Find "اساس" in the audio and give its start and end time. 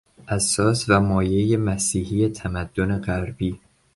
0.27-0.85